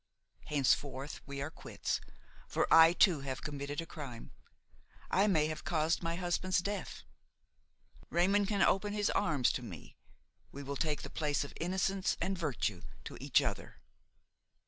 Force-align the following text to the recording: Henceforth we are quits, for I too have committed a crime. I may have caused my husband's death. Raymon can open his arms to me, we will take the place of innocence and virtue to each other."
Henceforth 0.45 1.21
we 1.27 1.43
are 1.43 1.51
quits, 1.51 2.01
for 2.47 2.65
I 2.73 2.91
too 2.93 3.19
have 3.19 3.43
committed 3.43 3.81
a 3.81 3.85
crime. 3.85 4.31
I 5.11 5.27
may 5.27 5.45
have 5.45 5.63
caused 5.63 6.01
my 6.01 6.15
husband's 6.15 6.57
death. 6.57 7.03
Raymon 8.09 8.47
can 8.47 8.63
open 8.63 8.93
his 8.93 9.11
arms 9.11 9.51
to 9.51 9.61
me, 9.61 9.95
we 10.51 10.63
will 10.63 10.75
take 10.75 11.03
the 11.03 11.11
place 11.11 11.43
of 11.43 11.53
innocence 11.61 12.17
and 12.19 12.35
virtue 12.35 12.81
to 13.03 13.15
each 13.21 13.43
other." 13.43 13.79